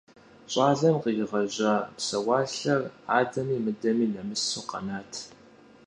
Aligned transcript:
ЩӀалэм 0.51 0.95
къригъэжьа 1.01 1.73
псэуалъэр 1.95 2.81
адэми 3.17 3.57
мыдэми 3.65 4.05
нэмысу 4.13 4.63
къэнат. 4.69 5.11